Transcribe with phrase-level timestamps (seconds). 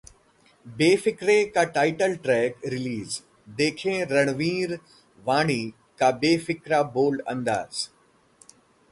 [0.65, 3.21] 'बेफिेक्रे' का title track release,
[3.57, 5.61] देखें रणवीर-वाणी
[5.99, 7.87] का बेफिक्रा बोल्ड अंदाज